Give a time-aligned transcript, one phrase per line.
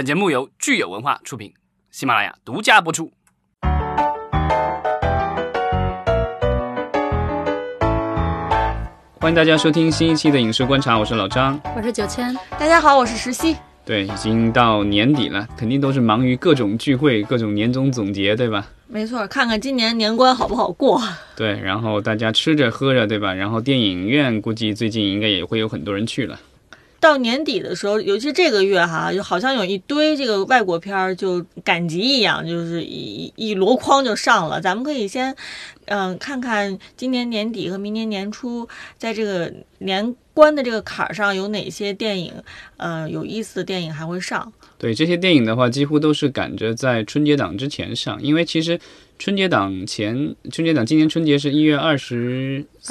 [0.00, 1.52] 本节目由聚友文化出品，
[1.90, 3.12] 喜马拉雅独家播出。
[9.20, 13.54] 欢迎大家收听新一期的影视观察，我是老张，我是九千，大家好，我是石溪。
[13.84, 18.68] 对，已经到年底了，肯定都是忙于各种聚会、各种年终总结，对吧？
[18.86, 20.98] 没错，看看今年年关好不好过。
[21.36, 23.34] 对，然后大家吃着喝着，对吧？
[23.34, 26.40] 然后电影院估计最近应该也会有很多人去了。
[27.00, 34.60] 到年底的时候，尤其这个月哈，就好像有一堆这个外国片儿就赶集一样，就是一一箩筐就上了。
[34.60, 35.34] 咱们可以先，
[35.86, 42.34] 嗯，看看今年年底和明年年初，在这个年关的这个坎儿上有哪些电影，
[42.76, 44.52] 呃，有意思的电影还会上。
[44.76, 48.78] 对这些电影的话，几乎都是赶着在春节档之前上，因为其实。
[49.20, 52.90] 春节档前，春节档今年春节是一月二十四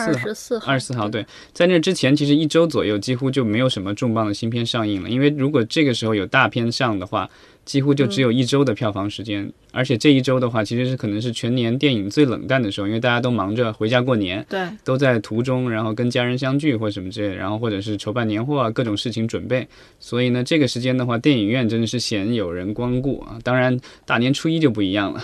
[0.60, 1.10] 号，二十四号。
[1.10, 5.10] 对，在那之前，其实一周左右几乎就没有什么重磅的新片上映了。
[5.10, 7.28] 因为如果这个时候有大片上的话，
[7.66, 9.52] 几乎就只有一周的票房时间。
[9.72, 19.68] 而且这一周的话，其实是可能是全年电影最冷淡的时候，因为大家都忙着回家过年，对，都在途中，然后跟家人相聚或什么之类的，然后或者是筹办年货啊，各种事情准备。
[20.00, 23.40] 所以呢，这个时间的话，电影院真的是鲜有人光顾啊。
[23.44, 25.24] 当然，大年初一就不一样了。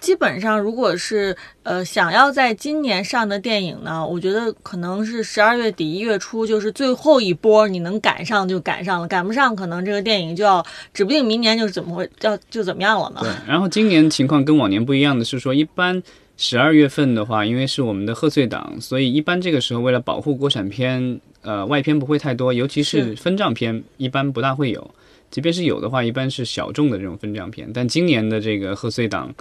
[0.00, 13.20] 基本上，如果是呃想要在今年上的电影呢，我觉得可能是十二月底一月初就是最后一波，你能赶上就赶上了，赶不上可能这个电影就要指不定明年就是怎么会要就怎么样了呢？
[13.20, 13.30] 对。
[13.46, 16.02] 然后今年情况跟往年不一样的是说，一般
[16.36, 24.90] 十二月份的话，因为是我们的贺岁档，所以一般这个时候为了保护国产片，呃外片不会太多，尤其是分账片一般不大会有，
[25.30, 27.70] 即便是有的话，一般是小众的这种分账片。
[27.72, 29.32] 但今年的这个贺岁档。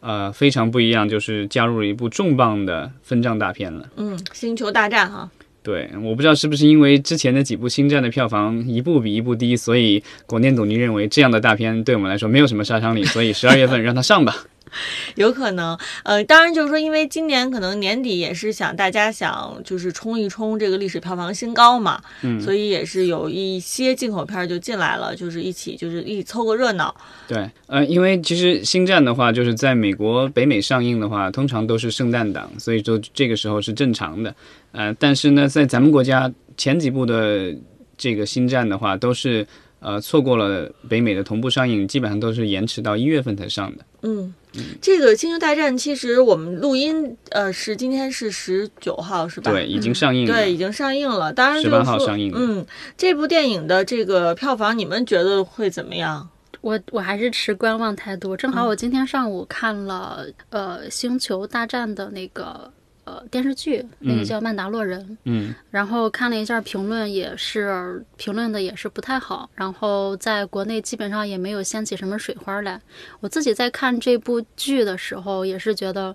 [0.00, 3.88] 呃，非常不一样，就是加入了一部重磅的分账大片了。
[3.96, 5.30] 嗯，星球大战哈。
[5.62, 14.34] 对，我不知道是不是因为之前的几部星战的票房一部比一部低，所以广电总局认为这样的大片对我们来说没有什么杀伤力，所以十二月份让它上吧。
[15.16, 26.94] 有可能，呃，当然就是说，因为今年可能年底也是想大家想就是冲一冲这个历史票房新高嘛，嗯，所以也是有一些进口片就进来了，就是一起就是一起凑个热闹。
[27.26, 34.34] 对，呃，因为其实星战的话，就是在美国北美上映的话，通常都是圣诞档，所以说这个时候是正常的。
[34.72, 37.54] 呃，但是呢，在咱们国家前几部的
[37.96, 39.46] 这个星战的话，都是
[39.80, 43.84] 呃错过了北美的同步上映，基本上都是延迟到一月份才上的。
[44.02, 44.32] 嗯。
[44.80, 49.52] 这个《星球大战》其实我们录音，呃，是今天是十九号，是吧？
[49.52, 50.34] 对，已经上映了。
[50.34, 51.32] 对，已经上映了。
[51.32, 52.32] 当然，十八号上映。
[52.34, 56.28] 嗯，这部电影的这个票房，你们觉得会怎么样？
[56.62, 58.36] 我我还是持观望态度。
[58.36, 62.72] 正好我今天上午看了呃《星球大战》的那个。
[63.10, 72.80] 呃，电视剧那个叫《曼达洛人》，嗯，然后看了一下评论，也是评论的也是不太好，然后在国内基本上也没有掀起什么水花来。
[73.18, 76.14] 我自己在看这部剧的时候，也是觉得，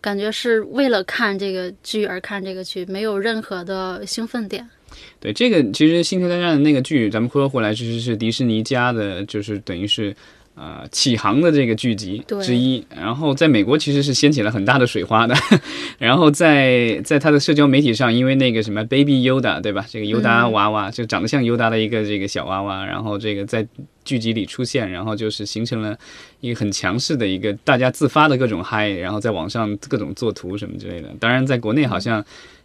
[0.00, 4.68] 感觉是为了看这个剧而看这个剧，没有任何的兴奋点。
[5.18, 10.14] 对，这个其实《星球大战》的那个剧，咱们说回来，其实是迪士尼家的，就是等于是。
[10.54, 15.34] 呃，启航的这个剧集之一，然后在美国其实是掀起了很大的水花的，
[15.98, 19.86] 然后在在他的社交媒体上，因为那个什么 Baby Yoda 对吧？
[19.88, 23.66] 这个尤达娃娃就长得像尤达的一个这个小娃娃，然后这个在
[24.04, 25.96] 剧集里出现，然后就是形成了
[26.40, 31.08] 一个很强势的一个大家自发的各种嗨，然后在网上各种作图什么之类的。
[31.18, 32.22] 当然，在国内好像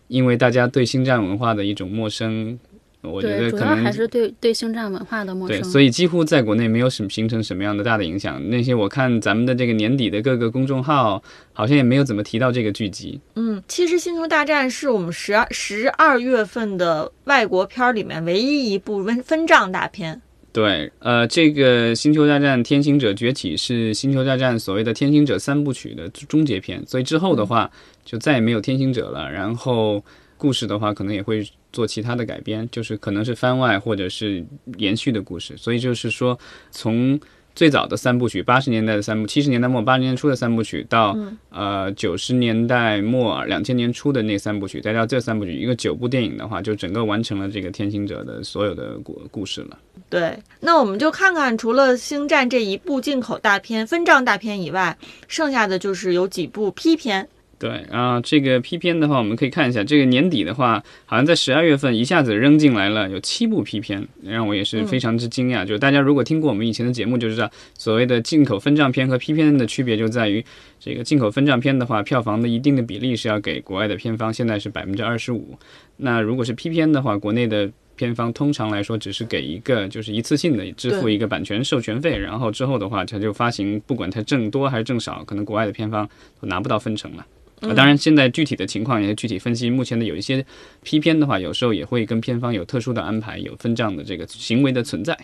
[0.09, 2.59] 因为大家对星战文化的一种陌生。
[3.01, 8.41] 我觉得可能还是对对星战文化的陌生，对，所以几乎在国内没有什么形成什么样的大的影响。
[8.49, 11.21] 那些我看咱们的这个年底的各个公众号，
[11.53, 13.21] 好像也没有怎么提到这个剧集。
[13.35, 20.21] 嗯，其实《星球大战》是我们十二十二月份的外国片里面唯一一部分分账大片。
[20.51, 27.69] 对，呃，这个《星球大战：天行者崛起》是《星球大战》所谓的天行者三部曲的终结篇，所以之后的话
[28.03, 29.31] 就再也没有天行者了。
[29.31, 30.03] 然后。
[30.39, 34.45] 故事的话，可能也会做其他的改编，就是可能是番外或者是
[34.77, 35.55] 延续的故事。
[35.57, 36.37] 所以就是说，
[36.71, 37.19] 从
[37.55, 41.17] 最早的三部曲，八十年代的三部，七十年代末八十年初的三部曲，到
[41.49, 49.79] 呃九十年代末两千年初的那三部曲，再到这三部曲，一个九部电影的话，就整个完成了这个天行者的所有的故故事了。
[50.07, 54.95] 对，那我们就看看，除了星战这一部进口大片、分账大片以外，
[55.27, 57.27] 剩下的就是有几部批片。
[57.59, 65.65] 对啊，这个 P 片的话，我们可以看一下，这个年底的话，好像在十二月份一下子扔进来了有七部 P 片，让我也是非常之惊讶。
[65.65, 70.45] 就大家如果听过我们以前的节目，就知道所谓的进口分账片和 P 片的区别就在于，
[70.79, 75.57] 这个进口分账片的话，票房的一定的比例是要给国外的片方，现在是百分之二十五。
[75.95, 86.07] 那如果是 P 片的话，国内的片方通常来说只是给一个就是一次性的支付一个版权授权费，然后之后的话它就发行，不管它挣多还是挣少，可能国外的片方
[86.39, 87.25] 都拿不到分成了。
[87.61, 90.45] 啊，当然现在具体的情况也具体分析，目前的有一些
[90.83, 95.17] 批片的话，有时候也会跟片方有特殊的安排，有分账的这个行为的存在。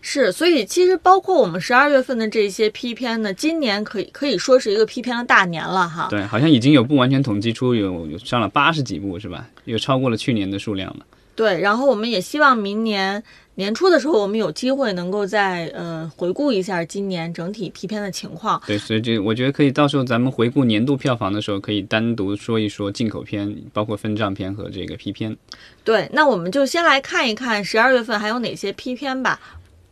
[0.00, 6.06] 是，所以其实包括我们十二月份的这些批片呢，今年可以可以说是一个批片的大年了哈。
[6.08, 9.48] 对，好像已经有不完全统计出有有上了八十几部是吧？
[9.64, 11.04] 又超过了去年的数量了。
[11.34, 13.22] 对，然后我们也希望明年
[13.54, 18.60] 年初的时候，我们有机会能够再呃回顾一下今年整体批片的情况。
[18.66, 25.36] 对，所以这我觉得可以到时候咱们回顾年度票房的时候，可以单独说一说进口片，包括分账片和这个批片。
[25.84, 29.38] 对，那我们就先来看一看十二月份还有哪些批片吧。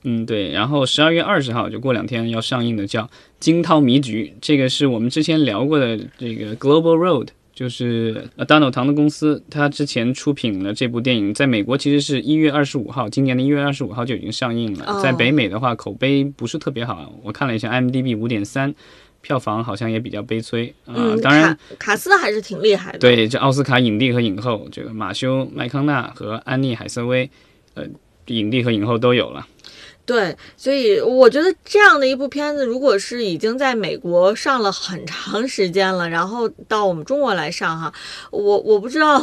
[0.04, 3.02] 嗯，对，然后十二月二十号就过两天要上映的叫
[3.38, 18.74] 《惊涛迷局》，这个是我们之前聊过的这个 Global Road，就是呃大脑堂的公司，他之前出品了这部电影，在美国其实是一月二十五号，今年的一月二十五号就已经上映了，在北美的话口碑不是特别好，我看了一下 IMDB 五点三，
[19.20, 20.94] 票房好像也比较悲催啊。
[21.22, 27.28] 当然卡斯还是挺厉害的，对，这奥斯卡影帝和影后，这个马修麦康纳和安妮海瑟薇，
[27.74, 27.84] 呃，
[28.26, 29.46] 影帝和影后都有了。
[30.06, 37.92] 对，所以我觉得这样的一部片子，如果是已经在美国上了很长时间了，然后到我们中国来上哈，
[38.32, 39.22] 我我不知道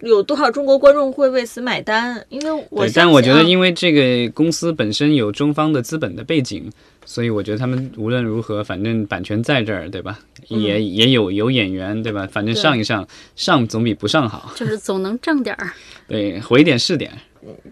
[0.00, 6.70] 有多少中国观众会为此买单，因为我但我觉得因为这个公司本身有中方的资本的背景，
[7.06, 10.18] 所以我觉得他们无论如何，反正版权在这儿，对吧？
[10.48, 12.28] 也也有有演员，对吧？
[12.30, 15.72] 反正上一上上总比不上好，就是总能挣点儿，
[16.06, 17.10] 对，回点是点。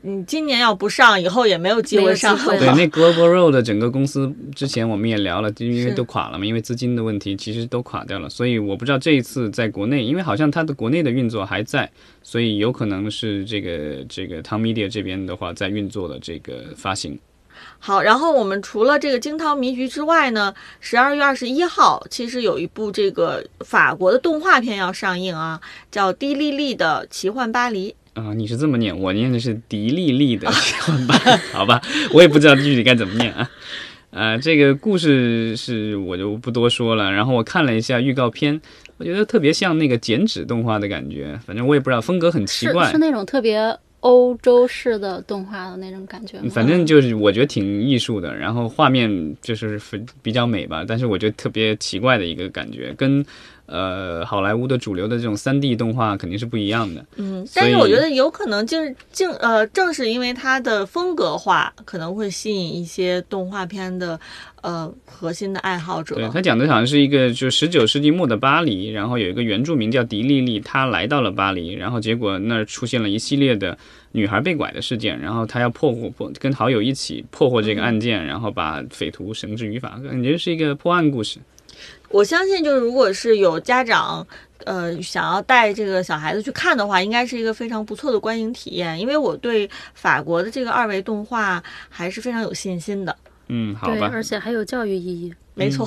[0.03, 2.37] 你今年要不上，以后也没有机会上。
[2.37, 8.29] 对，那 Global Road 整个公司之前我们也聊了，就因为都垮了嘛，因为资金的问题，其实都垮掉了。
[8.29, 11.91] 所以我不知道这一次在国内，因为好像它的国内的运作还在，
[12.23, 17.19] 所以有可能是这个这个 Tom Media 这边的话在运作的这个发行。
[17.79, 25.61] 好，然后我们除了这个惊涛迷局之外呢，十二月二十一号其实有一部这个法国的动画片要上映啊，
[25.91, 27.91] 叫《迪丽丽的奇幻巴黎》。
[28.15, 31.15] 啊，你是这么念，我念的是迪丽丽的奇幻吧？
[31.53, 31.81] 好吧，
[32.13, 33.51] 我也不知道具体该怎么念啊。
[34.11, 37.11] 呃，这个故事是我就不多说了。
[37.11, 38.61] 然后我看了一下预告片，
[38.99, 41.41] 我觉得特别像那个剪纸动画的感觉。
[41.47, 46.39] 反正我也不知道，风格很奇怪，是那种特别欧洲式的动画的那种感觉。
[46.51, 49.81] 反正就是我觉得挺艺术的，然后画面就是
[50.21, 50.85] 比较美吧。
[50.87, 53.25] 但是我觉得特别奇怪的一个感觉，跟。
[53.73, 57.03] 呃，好莱坞的主流的这种三 D 动画肯定是不一样的。
[57.17, 64.21] 嗯，但是我觉得有可能就是正呃，正是因为它的风格化，可能会吸引一些动画片的
[64.61, 66.17] 呃核心的爱好者。
[66.17, 73.79] 对，他讲的好像是一个就十九世纪末的巴黎，然后有一个原住民叫迪丽丽，她来到了巴黎，然后结果那儿出现了一系列的
[74.11, 81.39] 女孩被拐的事件，然后她要破获破跟好友一起破获这个案件，然后把匪徒绳之于法，感觉是一个破案故事。
[82.13, 84.25] 我相信，就是如果是有家长，
[84.65, 89.01] 呃，想要带这个小孩子去看的话，应该是一个非常不错的观影体验。
[89.01, 93.17] 因为我对法国的这个二维动画还是非常有信心的。
[93.49, 94.11] 嗯，好吧。
[94.13, 95.35] 而且还有教育意义。
[95.55, 95.87] 没错。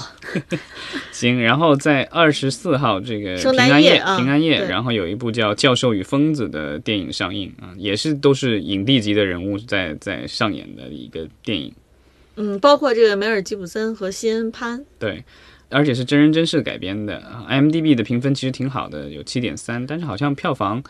[1.12, 11.74] 行，然后在二十四号这个平安夜，平安夜，然后有一部叫《教授与疯子》的电影上映啊，也是都是影帝级的人物在在上演的一个电影。
[12.36, 14.86] 嗯，包括这个梅尔吉普森和西恩潘。
[15.00, 15.24] 对。
[15.70, 20.84] 而且是真人真事改编的，IMDB 的评分其实挺好的，有七点三，但是好像票房，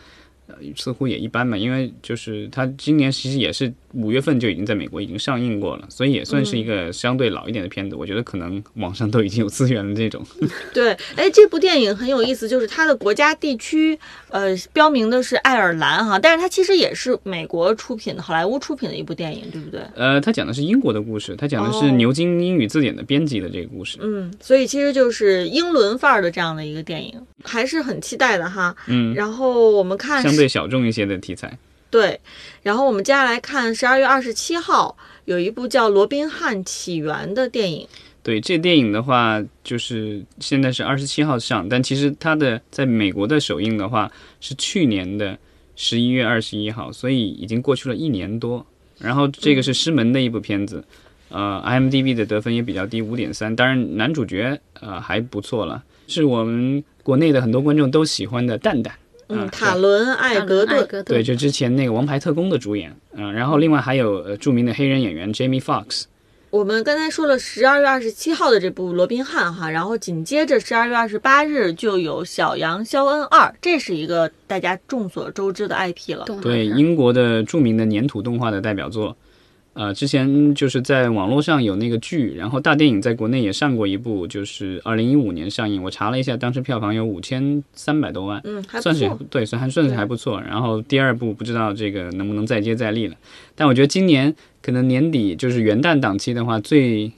[0.76, 3.72] 似乎也一般嘛，因为就是它今年其实也是。
[3.96, 7.96] 五月份就已经在美国已经上映过了，所以也算是一个相对老一点的片子。
[7.96, 9.96] 我觉得可能网上都已经有资源了。
[9.96, 10.22] 这种
[10.74, 13.98] 对，哎，这部电影很有意思，就是它的国家地区
[14.28, 19.80] 呃标明的是爱尔兰哈，但是它其实也是美国出品的，好莱坞出品的一部电影，对不对？
[19.94, 23.96] 呃，它讲的是英国的故事，它讲的是牛津英语字典的编辑的这个故事。
[24.02, 28.76] 嗯，所以其实就是英伦范儿的这样的一个电影，还是很期待的哈。
[28.88, 31.56] 嗯，然后我们看相对小众一些的题材。
[31.96, 32.20] 对，
[32.62, 37.88] 然后我们接下来看十二月二十七号有一部叫《罗宾汉起源》的电影。
[38.22, 44.12] 对，这电影的话，就是现在是二十七号上，但其实它的在美国的首映的话
[44.42, 45.38] 是去年的
[45.74, 48.66] 十一月二十一号，所以已经过去了一年多。
[48.98, 50.84] 然后这个是师门的一部片子，
[51.30, 53.56] 呃，IMDB 的得分也比较低，五点三。
[53.56, 58.94] 当然男主角呃还不错了，是我们国内的很多观众都喜欢的蛋蛋。
[59.28, 66.04] 嗯，塔伦·艾格顿，对，就之前那个《王牌特工》的主演，嗯，然后另外还有呃著名的黑人演员 Jamie Fox，
[66.50, 76.24] 我们刚才说了十二月二十七号的这部《罗宾汉》哈，然后紧接着十二月二十八日就有《小羊肖恩二》，这是一个大家众所周知的 IP 了。
[76.40, 79.16] 对，英国的著名的粘土动画的代表作。
[79.76, 85.82] 呃，之前就是在网络上有那个剧，然后大电影在国内也上过一部，就是二零一五年上映。
[85.82, 90.40] 我查了一下，当时票房有五千三百多万，嗯，算是对，算还算是还不错。
[90.40, 93.14] 然后第二部不知道这个能不能再接再厉了。
[93.54, 97.12] 但我觉得今年可能年底就是元旦档期的话，最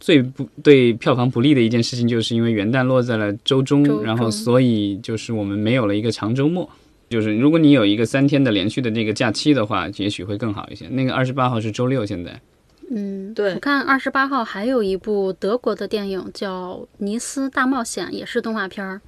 [0.00, 6.66] 最不对票房不利的一件事情，就是因为元旦落在了周中，然后所以就是我们没有了一个长周末。
[7.10, 10.86] 就是如果你有一个三天的连续的这个假期的话，也许会更好一些。
[10.90, 12.40] 那个二十八号是周六，现在。
[12.88, 13.54] 嗯，对。
[13.54, 19.00] 我看二十八号还有一部德国的电影叫《尼斯大冒险》，也是动画片儿。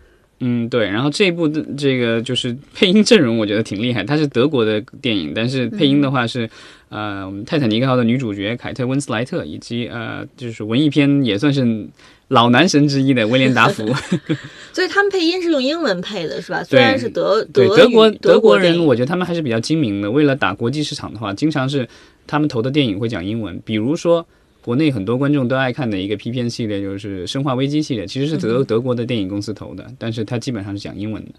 [0.45, 0.87] 嗯，对。
[0.89, 4.05] 然后这一部的这个就是配音阵容，我觉得挺厉害。
[4.05, 6.51] 它是德国的电影，但是配音的话是
[6.89, 11.87] 呃，我们泰坦尼克号的女主角凯特温斯莱特，以及呃，就是文艺片也算是。
[12.29, 13.87] 老男神之一的威廉达福，
[14.73, 16.65] 所以他们配音是用英文配的，是吧？
[16.65, 20.11] 虽然是德对德国德国人，我觉得他们还是比较精明的。
[20.11, 21.87] 为了打国际市场的话，经常是
[22.27, 23.61] 他们投的电影会讲英文。
[23.67, 24.27] 比如说，
[24.65, 31.33] 国内很多观众都爱看的一个 P 片系列，就是《生化危机》系列，其实是德德国的电影公司投的，但是它基本上是讲英文的。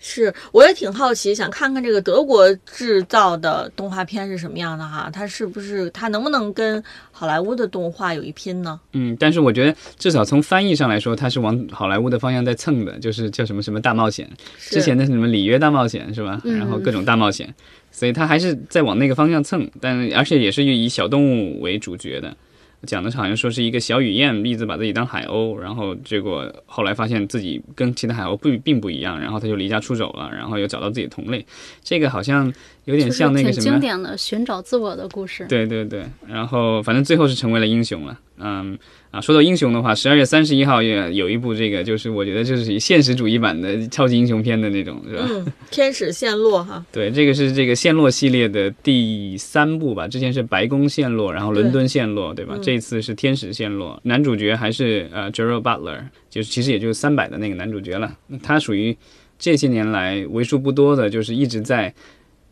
[0.00, 5.10] 是，我也挺好奇，想看看这个德国制造的动画片是什么样的哈？
[5.12, 8.78] 它是不是它能不能跟好莱坞的动画有一拼呢？
[8.92, 16.40] 嗯，但是我觉得至少从翻译上来说，它是往好莱坞的方向在蹭的，就是叫什么什么大冒险，之前的什么里约大冒险是吧？
[16.44, 17.52] 然后各种大冒险，
[17.90, 22.36] 所以它还是在往那个方向蹭，但而且也是以小动物为主角的。
[22.86, 31.44] 讲的是好像说是一个小雨燕，一直把自己当海鸥，然后结果后来发现自己跟其他海鸥不并不一样，然后他就离家出走了，然后又找到自己的同类。
[31.82, 32.52] 这个好像
[32.84, 35.46] 有点像那个什么经典的寻找自我的故事。
[35.48, 38.18] 对对对，然后反正最后是成为了英雄了。
[38.40, 38.78] 嗯
[39.10, 45.26] 啊，说到英雄的话，十二月三十一号也有一部这个，就是我觉得就是以现实主义版的超级英雄片的那种，是吧？
[45.30, 46.84] 嗯，天使陷落哈。
[46.92, 50.06] 对，这个是这个陷落系列的第三部吧？
[50.06, 52.58] 之前是白宫陷落，然后伦敦陷落，对吧？
[52.62, 58.14] 这次是天使陷落，男主角还是呃 Gerald Butler，就是其实也就是三百的那个男主角了。
[58.42, 58.94] 他属于
[59.38, 61.94] 这些年来为数不多的，就是一直在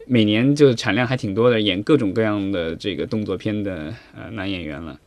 [0.06, 4.98] 每年就产量还挺多的，演各种各样的这个动作片的呃男演员了。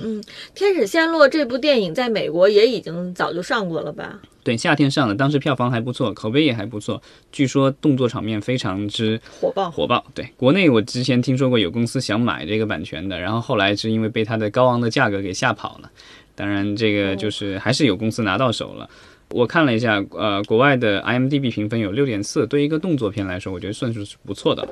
[0.00, 0.22] 嗯，
[0.54, 4.20] 《天使陷落》这部电影在美国也已经早就上过了吧？
[4.44, 7.00] 对，夏天上的，当时票房还不错，口碑也还不错。
[7.30, 10.04] 据说动作场面非常之火爆，火爆。
[10.14, 15.90] 对，国内我之前听说过有公司想买这个版权的，然后后来是因为被它的高昂的价格给吓跑了。
[16.34, 18.88] 当然，这个就是还是有公司拿到手了。
[19.30, 24.66] 我看了一下，呃，国外的 IMDB 评分有六点四，对一个动作片来说，我觉得算是不错的。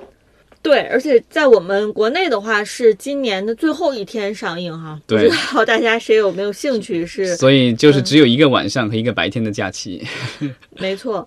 [0.62, 7.06] 对，而且在我们国内的话是今年的最后一天上映哈，不知道大家谁有没有兴趣？
[7.06, 10.06] 是，所以就是只有一个晚上和一个白天的假期。
[10.78, 11.26] 没错，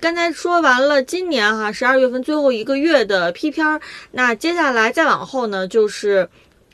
[0.00, 3.80] 刚才说完了今年哈十二月份最后一个月的 P 片儿，
[4.12, 6.28] 那接下来再往后呢，就是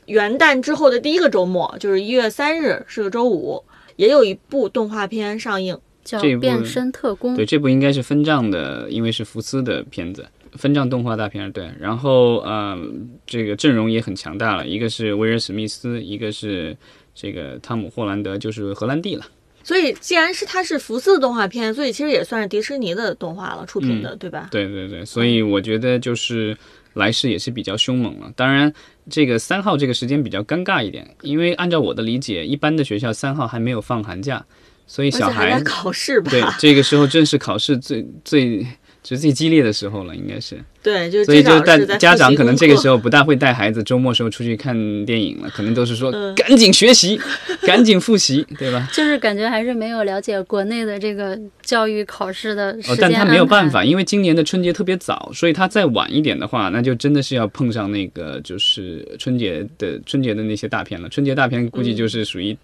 [0.07, 3.63] 元旦之后的第一个周末，就是一月三日是个周五，
[3.95, 7.31] 也有一部动画片上映，叫《变身特工》。
[7.37, 10.27] 对，这部应该是分账的，因为是福斯的片子。
[10.53, 12.77] 分账动画大片对，然后呃，
[13.25, 16.75] 这个阵容也很强大了，一个是威尔史密斯，一个是
[17.15, 19.25] 这个汤姆霍兰德，就是荷兰弟了。
[19.63, 24.49] 所以既然是它是福斯的动画片，所以其实也算是迪士尼的动画了，出品的，对吧？
[24.51, 26.57] 对对对，所以我觉得就是
[26.95, 28.31] 来势也是比较凶猛了。
[28.35, 28.73] 当然，
[29.09, 34.43] 这个三号这个时间比较尴尬一点，因为按照我的理解，一般的学校三号还没有放寒假，
[34.87, 36.31] 所以小孩考试吧？
[36.31, 38.65] 对，这个时候正是考试最最。
[39.03, 40.57] 是最激烈的时候了，应该是。
[40.83, 47.19] 对，就所以就带家长可能这个时候不大会带孩子周末时候出去看电影了，可能都是说 赶紧学习，
[47.61, 48.87] 赶紧复习，对吧？
[48.93, 61.07] 就是感觉还是没有了解国内的这个教育考试的哦，但他没有办法，因为今年的春节特别早，所以他再晚一点的话，那就真的是要碰上那个就是春节的春节的那些大片了。
[61.09, 62.57] 春节大片估计就是属于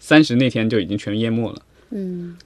[0.00, 1.56] 三十那天就已经全淹没了。
[1.56, 1.62] 嗯，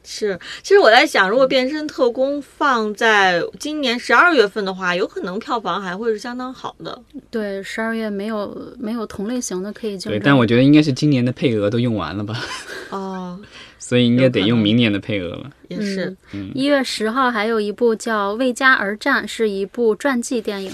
[0.02, 0.38] 是。
[0.62, 7.00] 其实我在想，如果《变身特工》放在今年十二月份的话，有可能票房还会是相当好的。
[7.30, 10.12] 对，十二月没有没有同类型的可以竞争。
[10.12, 12.40] 对，但我觉得应该是今年的配额都用完了吧？
[12.90, 13.38] 哦，
[13.78, 15.50] 所以应该得用明年的配额了。
[15.68, 16.16] 也是。
[16.54, 20.72] 一月十号还有一部叫《为家而战》，是一部传记电影。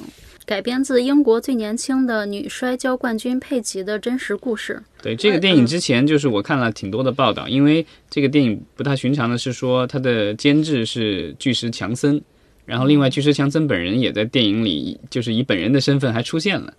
[0.51, 4.83] 改编自英国最年轻的女摔跤冠军佩吉的真实故事。
[5.01, 12.21] 对这个电影之前，就是我看了挺多的报道，因为这个电影不太寻常的是说，它的监制是巨石强森，
[12.67, 16.75] 然后另外巨石强森本人也在电影里，就是以本人的身份还出现了。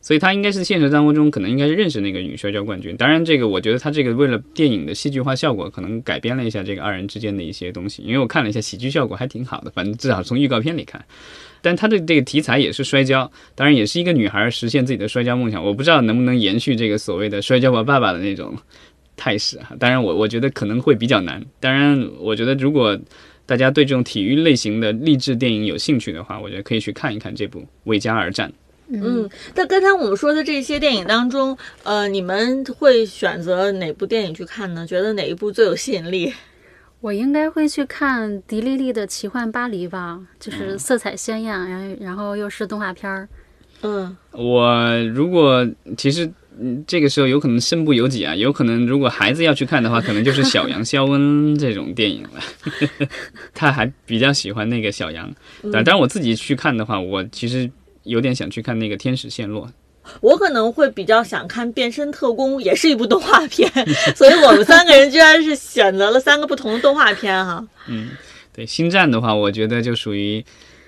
[0.00, 2.96] 所以他应该是现实生活中可能应该是认识那个女摔跤冠军。
[2.96, 8.00] 当然，这个我觉得他这个为了电影的戏剧化效果，可能改编了一下这个二人之间的一些东西。
[8.04, 11.04] 因为我看了一下，喜剧效果还挺好的，反正至少从预告片里看。
[11.60, 15.64] 但他的这个题材也是摔跤，当然也是一个女孩实现自己的摔跤梦想。
[15.64, 18.56] 我不知道能不能延续这个所谓的摔跤吧爸爸的那种
[19.16, 19.76] 态势哈。
[19.78, 21.44] 当然，我我觉得可能会比较难。
[21.60, 22.98] 当然，我觉得如果
[23.46, 28.48] 大家对这种体育类型的励志电影有兴趣的话，我觉得可以去看一看这部《为家而战》。
[28.90, 34.86] 嗯，那刚才我们说的这些电影当中，呃，你们会选择哪部电影去看呢？
[34.86, 36.32] 觉得哪一部最有吸引力？
[37.00, 43.28] 我应该会去看迪丽丽的《奇幻巴黎》吧，就是色彩鲜艳，然后然后又是动画片儿。
[43.82, 45.64] 嗯，我如果
[45.96, 46.28] 其实
[46.84, 52.30] 这个时候有可能身不由己啊，有可能如果孩子要去看的话，可能就是小羊肖恩这种电影了。
[53.54, 55.32] 他还比较喜欢那个小羊，
[55.72, 57.70] 但当然我自己去看的话，我其实
[58.02, 59.66] 有点想去看那个《天使陷落》。
[60.20, 63.70] 我可能会比较想看《变身特工》，也是一部动画片，
[64.16, 67.66] 所以我们三个人居然是选择了三个不同的动画片哈。
[67.86, 68.10] 嗯，
[68.52, 70.44] 对，《星战》的话，我觉得就属于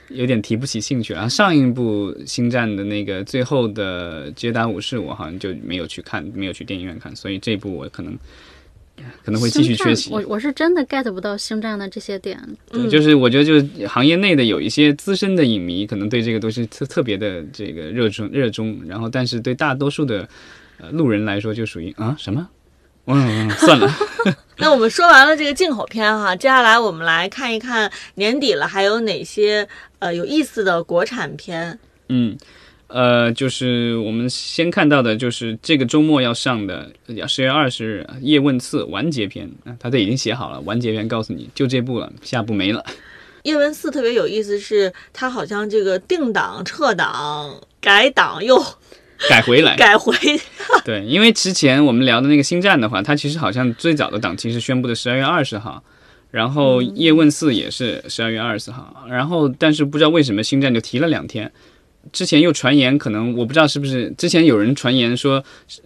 [0.09, 1.29] 有点提不起兴趣了。
[1.29, 8.19] 上一部《星战》的那个最后的捷达武士，我好像就没有去看，没有去电影院看，所以这部我可能。
[9.25, 10.11] 可能会继续缺席。
[10.13, 12.39] 我我是真的 get 不到星战的这些点。
[12.71, 18.81] 对，就是我觉得，就是行业内的有一些资深的影迷，可能对这个都是特特别的这个热衷热衷。
[18.87, 20.29] 然后，但是对大多数的
[20.79, 22.49] 呃路人来说，就属于啊什么？
[23.07, 23.91] 嗯，算了。
[24.59, 29.67] 那我们说完了这个进口片哈，接下来我们来看一看年底了还有哪些
[29.99, 31.79] 呃有意思的国产片。
[32.09, 32.37] 嗯。
[32.93, 36.91] 呃，就是我们先看到的，就是这个周末要上的，
[37.29, 42.85] 十月二十日《叶问四》完结篇啊，他都已经写好了完结篇，告诉你就这部了，下部没了。
[43.45, 48.61] 《叶问四》特别有意思，是它好像这个定档、撤档、改档又
[49.29, 50.13] 改回来，改回。
[50.85, 55.81] 对，因为之前我们聊的那个《星战》的话，它其实好像最早的档期是宣布的十二月二十号，
[56.33, 61.53] 然后《叶问四》也是十二月二十号，然后但是不知道为什么《星战》就提了两天。
[62.13, 65.43] 之前又传言，可能我不知道是不是之前有人传言说，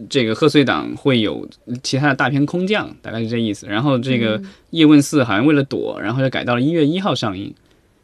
[0.08, 1.46] 这个贺岁档会有
[1.82, 3.66] 其他的大片空降，大概是这意思。
[3.66, 4.38] 然后这个
[4.70, 7.52] 《叶问四》好像为了躲，然后就改到了一月一号上映。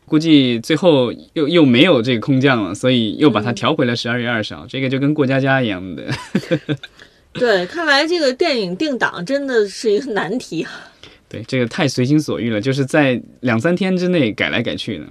[0.06, 4.66] 估计最后又又没有这个空降了，所以又把它调回了十二月二十号。
[4.68, 6.04] 这个就跟过家家一样的。
[7.32, 10.70] 对，看来这个电影定档真的是一个难题啊。
[11.30, 15.04] 对，这个太随心所欲了，就是在两三天之内改来改去的。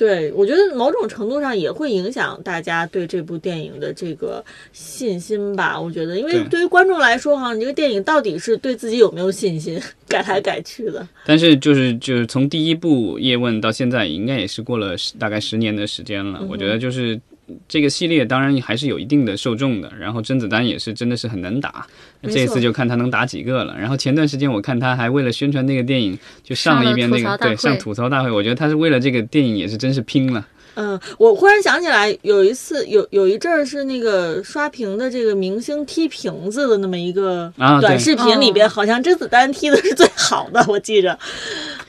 [0.00, 5.78] 对，我觉得某种程度上也会影响大家对这部电影的这个信心吧。
[5.78, 11.06] 我觉得，因为对于观众来说，哈，你这个电影到底是对自己有没有信心，改来改去的。
[11.26, 16.42] 但是，就是就是从第一部《叶问》到现在，应该也是过了大概十年的时间了。
[16.48, 17.20] 我觉得就是。
[17.68, 21.86] 这个系列当然还是有一定的受众的，然后甄子丹也是真的是很能打，
[22.22, 23.76] 这一次就看他能打几个了。
[23.78, 30.46] 然后前段时间我看他还为了宣传那个电影，就上了一遍那个对上吐槽大会，我觉得他是为了这个电影也是真是拼了。
[30.80, 41.18] 嗯，我忽然想起来，有一次有有一阵儿是那个刷屏的这个明星踢瓶子的那么一个短视频里边，好像甄子丹踢的是最好的，我记着。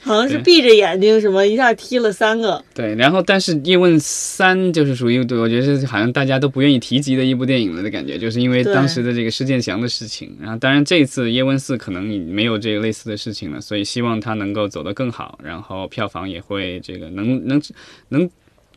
[0.03, 2.61] 好像是闭着眼睛，什么一下踢了三个。
[2.73, 10.35] 对，然后但是《叶问三》就是属于对，我觉得是好像大家都不愿意提及的一部电影了的感觉，就是因为当时的这个施建祥的事情。
[10.41, 17.61] 然后，当然这一次《叶问四》可能没有这个类似的事情了，所以希望他能够走得更好，然后票房也会这个能能
[18.09, 18.27] 能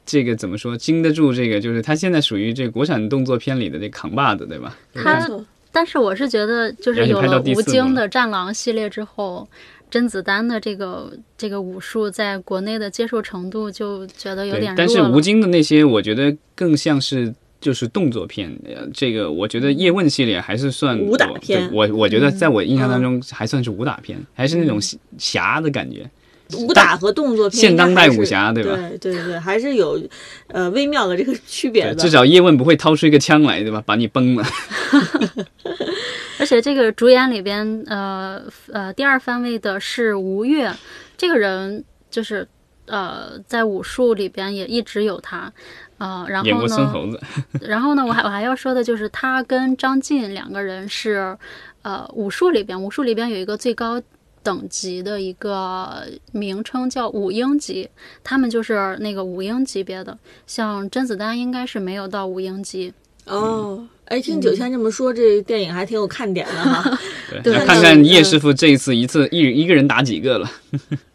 [0.04, 4.76] 这个怎么说经得住这个，就是他现在属于这国产动作片里的这扛把子，对吧？
[4.94, 5.28] 他，
[5.72, 9.48] 但是我是觉得，就是有了吴京的《战狼》系列之后。
[9.90, 18.52] 甄子丹的这个这个武术在国内的接受程度就觉得有点弱但是吴京的那些，我觉得更像是就是动作片。
[18.92, 21.70] 这个我觉得叶问系列还是算武打片。
[21.72, 24.80] 我我觉得在我印象当中还算是武打片，还是那种
[25.16, 26.10] 侠的感觉。
[26.52, 28.76] 武打和动作片，现当代武侠，对吧？
[28.76, 30.00] 对对对，还是有
[30.48, 31.94] 呃微妙的这个 区别的。
[31.94, 33.83] 至少叶问不会掏出一个枪来，对吧？
[33.85, 34.44] 把你崩了。
[36.38, 40.70] 而且这个主演里边，呃呃，第二番位的是吴越，
[41.16, 42.46] 这个人就是
[42.87, 45.50] 呃，在武术里边也一直有他，
[45.96, 47.18] 呃，然后呢，演过孙猴子。
[47.62, 51.35] 然后呢，我还我还要说的就是他跟张晋两个人是，
[51.83, 54.02] 呃，武术里边，武术里边有一个最高
[54.44, 57.88] 等级的一个名称叫五英级，
[58.22, 62.92] 他们就是那个五英级别的，像甄子丹应该是没有到五英级。
[63.24, 63.85] 哦。
[64.04, 66.98] 哎，听九千这么说，这电影还挺有看点的哈。
[67.42, 70.50] 对，看看叶师傅这一次一次一一个人打几个了。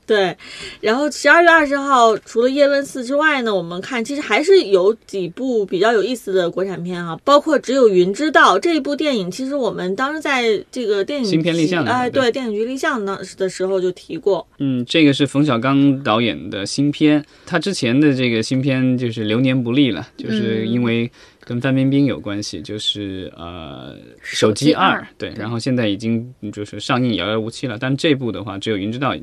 [0.09, 0.35] 对，
[0.81, 14.47] 然后十二月二十号，除了叶问四之外呢，我们看其实还是有几部比较有意思的国产片啊，包括《只有云知道》这一部电影，其实我们当时在这个电影新片立项哎，对，电影局立项的的时候就提过。
[14.57, 29.13] 嗯，这个是冯小刚导演的新片，他之前的这个新片就是流年不利了，就是因为跟范冰冰有关系，就是呃手机二，对，然后现在已经就是上映遥遥无期了，但这部的话，《只有云知道》。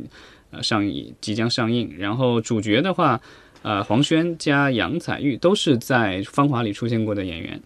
[0.52, 3.20] 呃，上映即将上映，然后主角的话，
[3.62, 7.60] 呃，黄轩加杨采钰都是在《芳华》里出现过的演员，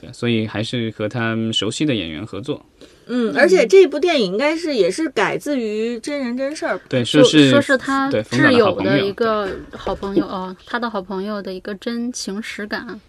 [0.00, 2.64] 对，所以还是和他们熟悉的演员合作。
[3.06, 13.00] 嗯，而且这部电影应该是也是改自于真人真事儿，对，说是说是他挚友的一个好朋友哦，他的好朋友的一个真情实感。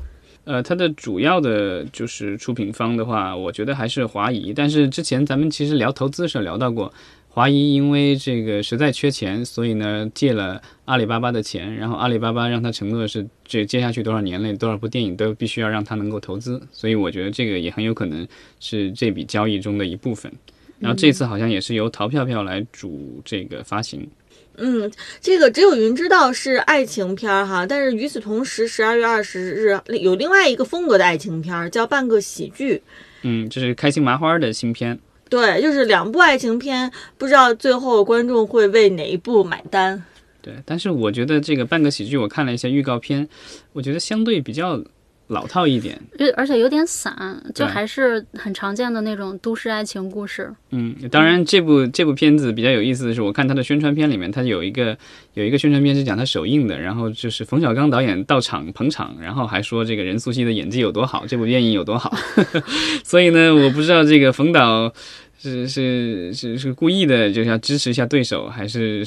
[0.45, 6.91] 呃，它的主要的就是出品方的话，我觉得还是华谊，但是之前咱们其实聊投资时候聊到过。
[7.31, 18.27] 华谊因为这个实在缺钱，所以呢借了阿里巴巴的钱，然后阿里巴巴让他承诺是这接下去多少年内多少部电影都必须要让他能够投资，所以我觉得这个也很有可能
[18.59, 20.31] 是这笔交易中的一部分。
[20.79, 24.09] 然后这次好像也是由淘票票来主这个发行。
[24.57, 32.81] 嗯，这个只有云知道是爱情片儿哈，但是与此同时，十二月二十日有另外一个风格的爱情片儿叫半个喜剧。
[33.21, 34.99] 嗯，这是开心麻花的新片。
[35.29, 40.03] 对，就是两部爱情片，不知道最后观众会为哪一部买单。
[40.41, 43.27] 对，但是我觉得这个半个喜剧，我看了一下预告片，
[43.73, 44.81] 我觉得相对比较。
[45.29, 45.99] 老套一点，
[46.35, 50.51] 而且有点散，就还是很常见的那种都市爱情故事。
[50.71, 54.97] 嗯，当然，这部这部片子比较有意思的是，我看它的宣传片里面，它有一个
[55.35, 62.11] 有一个宣传片是讲它首映的，然后就是冯小刚导演到场捧场，然后还说这个任素汐的演技有多好，这部电影有多好。
[63.05, 64.91] 所以呢，我不知道这个冯导
[65.37, 69.05] 是是是是故意的，就是要支持一下对手，还是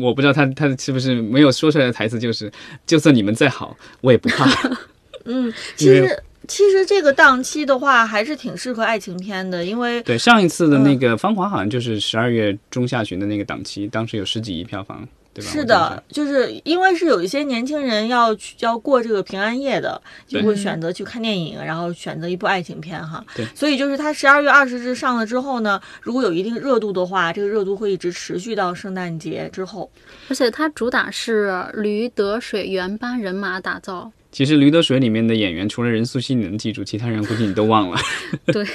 [0.00, 2.50] 我不知道他他是不是没有说出来的台词就是，
[2.84, 4.46] 就算你们再好，我也不怕。
[5.24, 15.50] 嗯，其实其实这个档期的话，还是挺适合爱情片的，因为对上一次的那个《芳华》好像就是十二月中下旬的那个档期，当时有十几亿票房，对吧？
[15.50, 23.24] 是的，就是因为是有一些年轻人要去要过这个平安夜的，就会选择去看电影，然后选择一部爱情片哈。
[23.36, 29.88] 对，所以就是它十二月二十日上了之后呢，如果有一定热度的话，这个热度会一直持续到圣诞节之后。
[30.28, 34.10] 而且它主打是驴得水原班人马打造。
[34.32, 38.00] 其实《驴得水》里面的演员，除了任素汐你能记住，其他人估计你都忘了。
[38.50, 38.66] 对。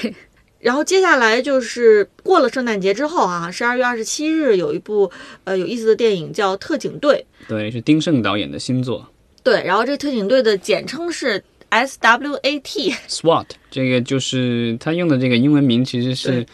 [0.59, 5.11] 然后接下来就是过了圣诞节之后啊，十二月二十七日有一部
[5.43, 7.25] 呃有意思的电影叫《特警队》。
[7.49, 9.07] 对，是丁晟导演的新作。
[9.43, 12.95] 对，然后这《特警队》的简称是 SWAT。
[13.07, 16.45] SWAT，这个就是他用的这个英文名，其实是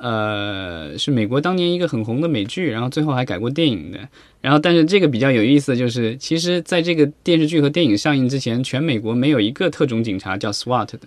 [0.00, 3.98] 呃是美国当年一个很红的美剧，然后最后还改过电影的。
[4.40, 11.00] 然后，但是这个比较有意思就是，其实在这个电视剧和电影上映之前，全美国没有一个特种警察叫 SWAT 的。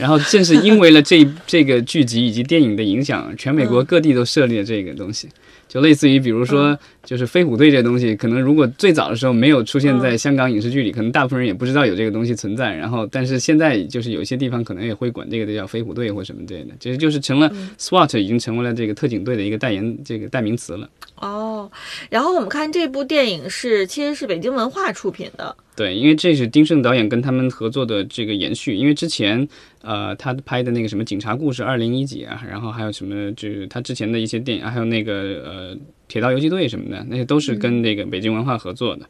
[0.00, 5.28] 然后，正是因为了这 这个剧集以及电影的影响，全美国各地都设立了这个东西。
[5.68, 12.74] 就类似于，比如说，就是飞虎队这东西，可能如果最早的时候没有出现在香港影视剧里，可能大部分人也不知道有这个东西存在。
[12.74, 20.88] 然后，但是现在就是有些地方可能也会管这个的叫飞虎队或什么之类的，其实就是成了 SWAT 已经成为了这个特警队的一个代言这个代名词了。
[21.20, 21.70] 哦，
[22.08, 25.54] 然后我们看这部电影是其实是北京文化出品的。
[25.76, 29.48] 对，因为这是丁晟导演跟他们合作的这个延续，因为之前
[29.82, 35.76] 呃他拍的那个什么警察故事二零一几啊，然后还有什么就是他之前的一些电影，还有那个呃
[36.08, 39.06] 铁道游击队什么的，那些都是跟那个北京文化合作的。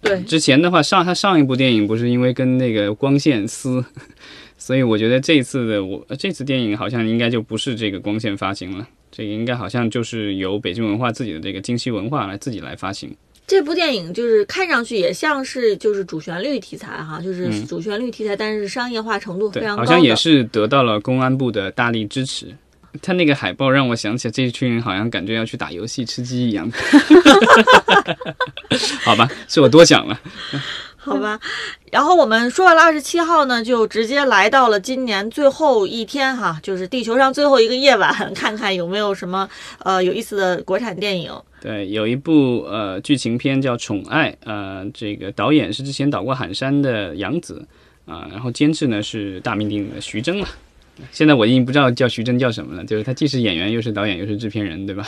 [0.00, 3.84] 对，之前的话上他上一部电影不是因为跟那个光线撕，
[4.56, 13.10] 所以我觉得这次的我这次电影好像应该就不是这个光线发行了，这个应该好像就是由北京文化自己的这个京西文化来自己来发行。
[13.48, 19.82] 这部电影就是看上去也像是就是主旋律题材哈，就是主旋律题材，但是商业化程度非常高。
[19.82, 22.54] 好像也是得到了公安部的大力支持。
[23.00, 26.70] 他那个海报让我想起这一群人好像感觉要去打游戏吃鸡一样。
[29.04, 30.20] 好吧，是我多想了。
[31.08, 31.40] 好吧，
[31.90, 39.48] 然后我们说完了二十七号呢，就直接来到了今年最后一天哈，就是地球上最后一个夜晚， 看看有没有什么
[39.82, 41.32] 呃有意思的国产电影。
[41.60, 47.66] 对，有一部呃剧情片叫《宠爱》，呃，这个导演是之前导过《寒山》的杨紫
[48.06, 50.46] 啊，然后监制呢是大名鼎鼎的徐峥了。
[51.10, 55.06] 现在我已经不知道叫徐峥叫什么了，就是他既是演员又是导演又是制片人，对吧？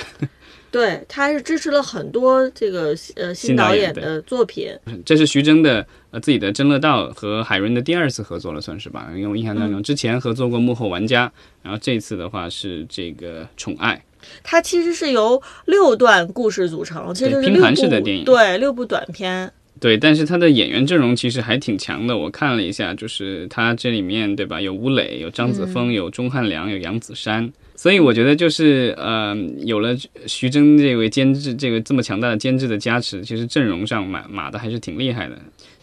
[0.71, 4.73] 对，他是支持了很多这个呃新导演的作品。
[5.05, 9.09] 这是徐峥的呃自己的《真乐道》和海润的第二次合作了，算是吧？
[9.15, 11.27] 因为我印象当中之前合作过《幕后玩家》，
[11.63, 13.97] 然后这次的话是这个《宠爱》。
[14.43, 19.53] 它其实是由六段故事组成，其实是拼盘式的电影，对，六部短片。
[19.81, 22.17] 对，但是他的演员阵容其实还挺强的。
[22.17, 24.61] 我看了一下，就是他这里面，对吧？
[24.61, 27.51] 有吴磊，有张子枫，有钟汉良，有杨子姗。
[27.75, 35.39] 所以我觉得就是呃，有了徐峥这位监制，这个这么强大的监制的加持，其实阵容上马马的还是挺厉害的。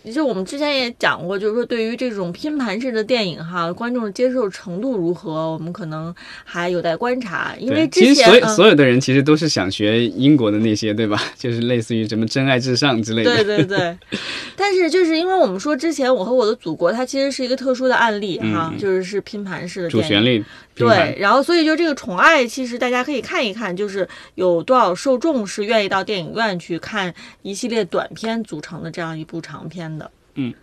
[0.07, 6.15] 其实我们之前也讲过，就是说对于这种拼盘式的电影哈，观众的接受程度如何，我们可能
[6.45, 7.53] 还有待观察。
[7.59, 11.21] 因为其实所有所有的人其实都是想学英国的那些，对吧？
[11.37, 13.35] 就是类似于什么《真爱至上》之类的。
[13.43, 13.97] 对对对。
[14.55, 20.41] 但是就是因为我们说之前《我和我的祖国》，它其实是一个特殊的案例哈，就是是拼盘式的主旋律。
[20.77, 30.11] 对，然后所以就这个宠爱，其实大家可以看一看，就是有多少受众是愿意到电影院去看一系列短片组成的这样一部长片的。
[30.35, 30.53] 嗯，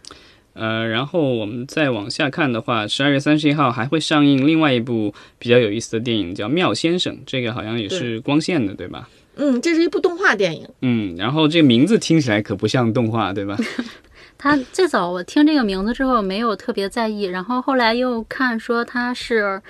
[0.52, 9.08] 呃，然后我们再往下看的话，十二月三十一号还会上映另外一部比较有意思的电影，叫《妙先生》，这个好像也是光线的，对吧？
[9.36, 10.68] 嗯，这是一部动画电影。
[10.82, 13.58] 嗯，然后这个名字听起来可不像动画，对吧？
[14.36, 19.62] 他最早我听这个名字之后没有特别在意，然后后来又看说他是，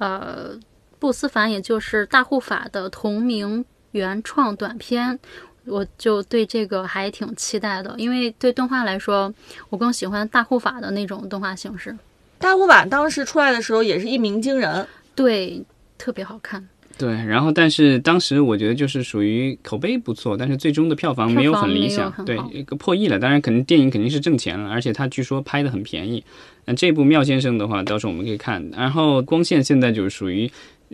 [0.00, 0.58] 呃，
[0.98, 5.18] 布斯凡，也就是大护法的同名原创短片。
[5.66, 9.32] 我就对这个还挺期待的，因为对动画来说，
[9.68, 11.96] 我更喜欢大护法的那种动画形式。
[12.38, 15.62] 大护法当时出来的时候也是一鸣惊人，对，
[15.98, 16.66] 特别好看。
[17.00, 22.36] 对，然后但是当时我觉得就是属于口碑不错，但是最终的票房没有很理想，对，
[22.78, 23.18] 破亿了。
[23.18, 26.22] 当然，肯定电影肯定是挣钱了，而且它据说拍的很便宜。
[26.66, 28.70] 那这部妙先生的话，到时候我们可以看。
[28.76, 30.50] 然后光线现在就是属于。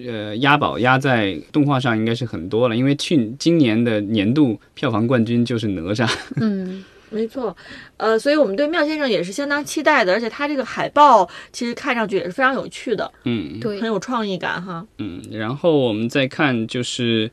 [0.06, 6.06] 呃，押宝押在动画上应该是很多了，因为去今年的年度票房冠军就是哪吒。
[6.38, 7.56] 嗯，没错。
[7.96, 13.10] 呃，所以我们对妙先生也是相当期待的，而且他这个海报其实看上去也是非常有趣的。
[13.24, 14.86] 嗯，对，很有创意感哈。
[14.98, 17.30] 嗯，然后我们再看就是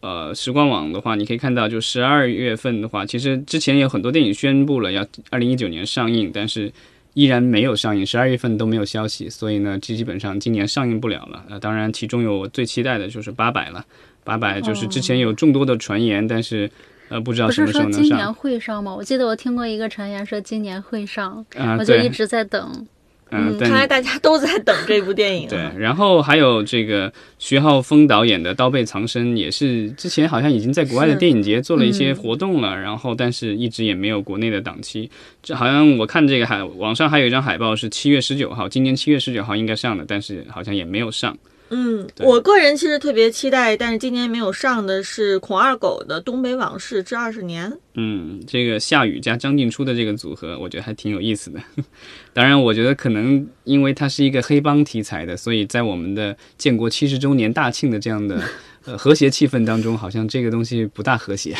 [0.00, 6.72] 呃，时光网的话，你可以看到，就十二月份的话，其实之前有很多电影宣布了要二零一九年上映，但是。
[7.14, 11.44] 依然没有上映，十二月份都没有消息，所以呢，基基本上今年上映不了了。
[11.50, 13.84] 呃，当然，其中有我最期待的就是八百了。
[14.24, 16.70] 八百就是之前有众多的传言，但是
[17.12, 18.02] 呃，不知道什么时候能上。
[18.02, 18.94] 今年会上吗？
[18.94, 21.44] 我记得我听过一个传言说今年会上，
[21.78, 22.86] 我就一直在等。
[23.34, 25.48] 嗯，看来大家都在等这部电影。
[25.48, 35.10] 对，然后还有这个徐浩峰导演的《刀背藏身》，也是之前好像已经在国外的电影节做了一些活动了，然后但是一直也没有国内的档期。
[35.42, 41.34] 这好像我看这个海网上还有一张海报是七月十九号，今年七月十九号应该上的，但是好像也没有上。
[41.74, 47.70] 嗯，我个人其实特别期待，但是今年没有上的是孔二狗的《东北往事之二十年》。
[47.94, 51.58] 嗯，这个夏雨加张静初的这个组合，我觉得还挺有意思的。
[52.34, 58.42] 当然，我觉得可能因为它是一个黑帮题材的，所以在我们的建国七十周年大庆的这样的
[58.84, 61.56] 呃和谐气氛当中，好像这个东西不大和谐。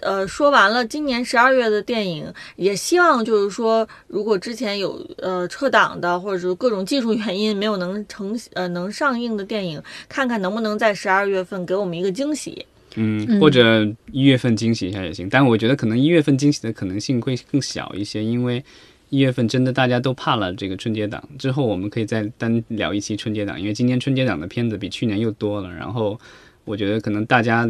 [0.00, 12.66] 呃，说完了今年十二月的电影，也希望就是说，如果之前有呃撤档的，或者是各种技术原因没有能成呃能上映的电影，看看能不能在十二月份给我们一个惊喜。
[12.96, 18.62] 嗯，或者一月份惊喜一下也行，但我觉得可能一月份惊喜的可能性会更小一些，因为
[19.08, 21.22] 一月份真的大家都怕了这个春节档。
[21.38, 26.20] 之后我们可以再单聊一期春节档，因为今年春节档的片子比去年又多了，然后
[26.64, 27.66] 我觉得可能大家。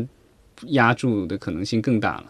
[0.69, 2.25] 压住的可能性更大了。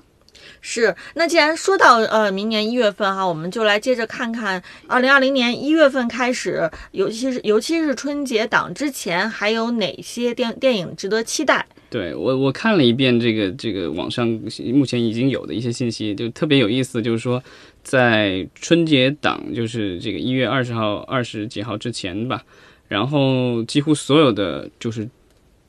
[0.61, 11.67] 是，那既然说到呃明年一月份哈，我们就来接着看看二零二零年一月份开始，尤其是尤其是春节档之前，还有哪些电电影值得期待？
[11.89, 14.27] 对我我看了一遍这个这个网上
[14.73, 17.43] 目前已经有的一些信息，就特别有意思，就是说
[17.83, 22.43] 在春节档，就是这个一月二十号二十几号之前吧，
[22.89, 25.09] 然后几乎所有的就是。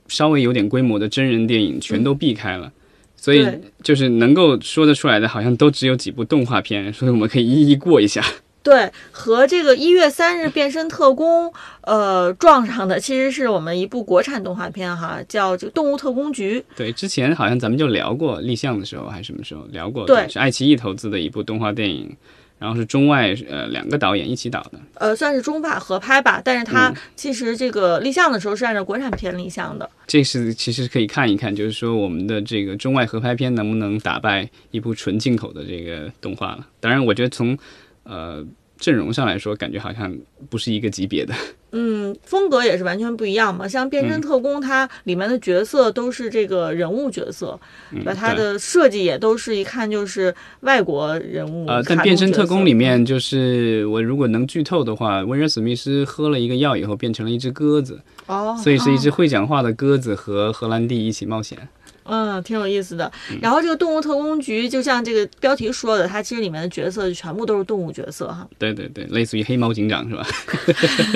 [0.07, 2.71] 稍微有点规模的真人电影全都避开了，
[3.15, 3.47] 所以
[3.83, 8.23] 就是能够说得出来的，好像都只有几部动画片，所以我们可以一一过一下。
[8.61, 16.59] 对，和这个一月三日变身特工呃撞上的，其实是我们一部国产动画片哈，叫《这个动物特工局》。
[16.75, 22.15] 对，之前好像咱们就聊过立项的时候还是什么时候聊过，对，是爱奇艺投资的一部动画电影。
[22.57, 29.89] 然后是中外呃两个导演一起导的，呃算是中法合拍吧，但是它其实这个立项的时候是按照国产片立项的。
[30.07, 36.65] 这是其实可以看一看，就是说我们的这个中外合拍片能不能打败一部纯进口的这个动画了。
[36.79, 37.57] 当然，我觉得从
[38.03, 38.45] 呃
[38.77, 40.15] 阵容上来说，感觉好像
[40.49, 41.33] 不是一个级别的。
[41.77, 43.67] 嗯，风格也是完全不一样嘛。
[43.67, 47.59] 像《变身特工》，它里面的角色都是这个人物角色，
[47.91, 48.13] 对吧？
[48.13, 51.67] 它的设计也都是一看就是外国人物。
[51.67, 61.57] 呃，但《变身特工》里面，就是我如果能剧透的话，威尔史密斯喝了一个药以后变成了一只鸽子，哦，所以是一只会讲话的鸽子和荷兰弟一起冒险。
[62.05, 63.11] 嗯，挺有意思的。
[63.41, 68.47] 然后这个动物特工局，就像这个标题说的，它其实里面的角色全部都是动物角色哈。
[68.57, 70.25] 对对对，类似于黑猫警长是吧？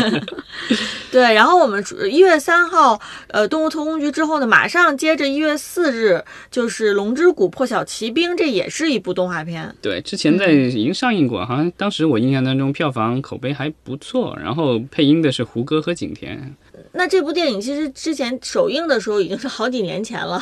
[1.12, 1.34] 对。
[1.34, 9.75] 然后我们一月三号，呃，动物特工局之后呢，马上接着一月四日就是《龙之谷破晓奇兵》，这也是一部动画片。
[9.82, 14.38] 对，之前在已经上映过，好像当时我印象当中票房口碑还不错。
[14.41, 16.56] 然后配音的是胡歌和景甜。
[16.99, 20.38] 那这部电影其实之前首映的时候已经是好几年前了。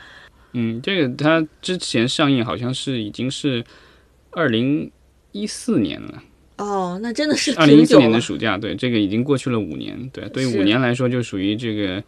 [0.54, 3.62] 嗯，这个它之前上映好像是已经是
[4.30, 4.90] 二零
[5.32, 6.22] 一四年了。
[6.56, 10.08] 哦，那真的是 二零一四年的暑假，对，这个已经过去了五年。
[10.10, 12.02] 对，对于五年来说，就属于这个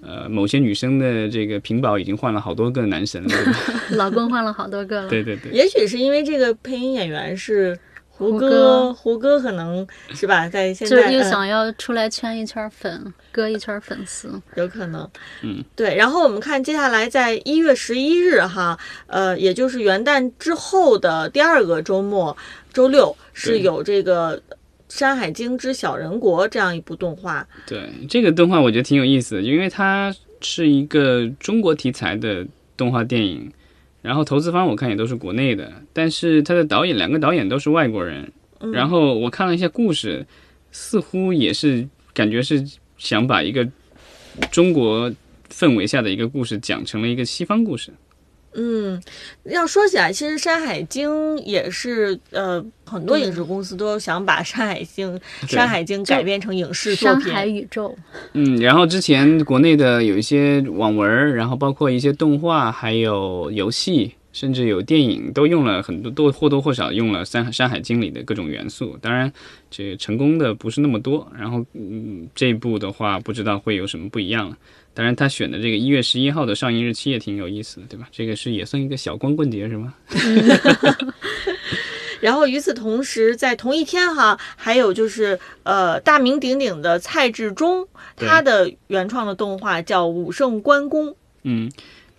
[0.00, 3.34] 呃某些女生的这个屏保已经换了好多个男神了，
[3.98, 5.08] 老公换了好多个了。
[5.08, 7.76] 对对对，也许是因为这个配音演员是。
[8.20, 15.08] 胡歌，胡歌可能是吧，在现在就又想要出来圈一圈粉，割一圈粉丝，有可能。
[15.42, 15.96] 嗯，对。
[15.96, 22.36] 然后我们看接下来，在一月十一日哈，呃，也就是元旦之后的第二个周末，
[22.70, 24.36] 周六是有这个
[24.90, 27.46] 《山海经之小人国》这样一部动画。
[27.66, 33.50] 对，这个动画我觉得挺有意思的，因为它是一个中国题材的动画电影。
[34.02, 38.32] 然后投资方我看也都是国内的，但是他的导演两个导演都是外国人。
[38.72, 40.26] 然后我看了一下故事，
[40.70, 42.62] 似乎也是感觉是
[42.98, 43.66] 想把一个
[44.50, 45.10] 中国
[45.50, 47.90] 氛围下的一个故事讲成了一个西方故事。
[48.52, 49.00] 嗯，
[49.44, 55.14] 要说起来，其实《山海经》也是呃，很多影视公司都想把《山海经》
[55.50, 57.26] 《山海经》改编成影视作品。
[57.26, 57.96] 山海宇宙。
[58.32, 68.96] 嗯，然后之前国内的有一些网文，然后包括一些动画，还有游戏，甚至有电影，都用了很多，都或多或少用了《山山海经》里的各种元素。
[69.00, 69.32] 当然，
[69.70, 71.30] 这成功的不是那么多。
[71.38, 74.56] 然后，嗯，这一部的话，不知道会有什么不一样了。
[74.94, 78.08] 当然，他选的这个一月十一号的上映日期也挺有意思的，对吧？
[78.12, 79.94] 这个是也算一个小光棍节，是吗？
[82.20, 91.08] 然后与此同时，在同一天哈，还有就是呃，大名鼎鼎的蔡志忠，他的原创的动画叫《武圣关公》。
[91.44, 91.70] 嗯，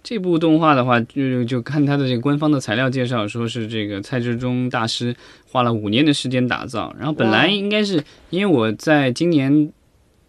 [0.04, 5.16] 这部动画的话，就就看它的这个官方的材料介绍，说是这个蔡志忠大师
[5.48, 6.96] 花了五年的时间打造。
[6.98, 9.72] 然后本来应该是因为我在今年。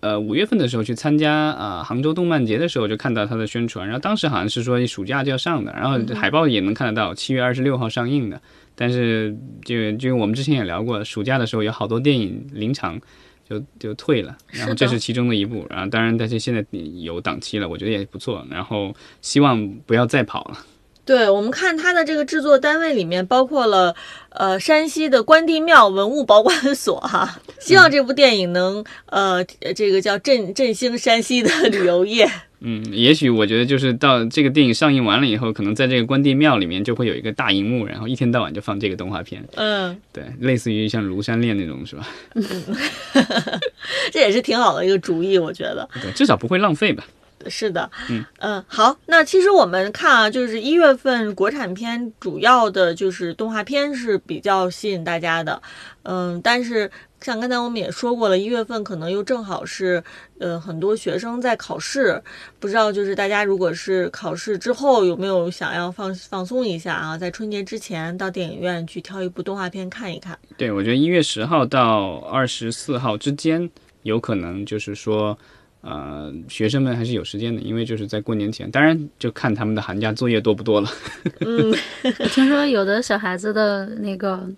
[0.02, 8.42] 呃，五月份的时候去参加啊杭州动漫节的时候，就看到他的宣传，然后当时好像是说暑假就要上的，然后海报也能看得到，七月二十六号上映的。
[8.74, 9.32] 但是
[9.64, 13.00] 就就我们之前也聊过，暑假的时候有好多电影临场
[13.60, 16.64] 就就退了，然后这是其中的一步，然后当然但是现在
[17.00, 20.58] 有档期了，我觉得也不错，然后希望不要再跑了。
[21.04, 23.94] 对我们看它的这个制作单位里面包括了，
[24.30, 32.30] 呃，山西的关帝庙文物保管所哈，希望这部电影能呃，这个叫振振兴山西的旅游业。
[32.64, 39.44] 嗯，也许我觉得就是到这个电影上映完了以后，可能在这个关帝庙里面就会有一个大荧幕，然后一天到晚就放这个动画片。
[39.56, 42.06] 嗯，对，类似于像《庐山恋》那种是吧？
[42.36, 42.44] 嗯，
[44.12, 45.88] 这也是挺好的一个主意，我觉得。
[46.00, 47.04] 对，至少不会浪费吧。
[47.48, 55.60] 是的，嗯嗯，好，那其实我们看啊，就是一月份国产片主要的就是动画片是比较吸引大家的，
[56.02, 60.02] 嗯，但是像刚才我们也说过了，一月份可能又正好是
[60.38, 62.22] 呃很多学生在考试，
[62.58, 70.38] 不知道就是大家如果是考试之后有没有想要放放松一下啊，在春节之前到电影院去挑一部动画片看一看。
[70.56, 73.70] 对，我觉得一月十号到二十四号之间
[74.02, 75.38] 有可能就是说。
[75.82, 80.88] 呃，学生们还是有时间的，因为就是在过年前，当然就看他们的寒假作业多不多了。
[81.40, 81.74] 嗯，
[82.30, 84.48] 听说有的小孩子的那个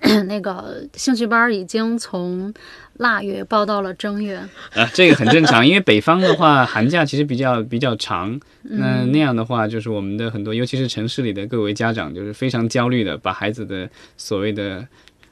[0.26, 2.52] 那个兴趣班已经从
[2.94, 4.36] 腊月报到了正月。
[4.74, 14.86] 啊，这个很正常，因为北方的话寒假其实比较比较长，那那样的话就是我们的很多，尤其是城市里的各位家长就是非常焦虑的，把孩子的所谓的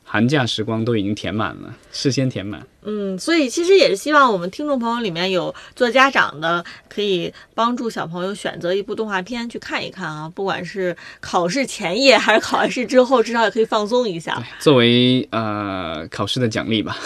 [0.05, 2.65] 寒假时光都已经填满了，事先填满。
[2.85, 10.29] 嗯，所以其实也是希望我们听众朋友里面有做家长的，可以帮助小朋友选择一部动画片去看一看啊。
[10.35, 16.97] 不管是考试前夜还是考完试之后，至少也可以放松一下，作为呃考试的奖励吧，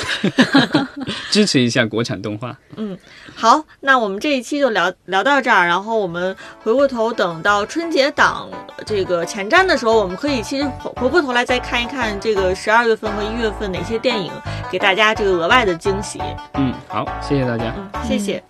[1.31, 2.57] 支持一下国产动画。
[2.77, 2.97] 嗯，
[3.35, 8.49] 好，那我们这一期就聊聊到这儿，然后我们回过头等到春节档
[8.87, 14.33] 这个前瞻的时候，我们可以其实回过头来再看一看这个十二月份和一月份哪些电影
[14.71, 15.66] 给大家这个额外。
[15.67, 16.21] 的惊喜，
[16.55, 18.43] 嗯，好，谢谢大家，嗯，谢谢。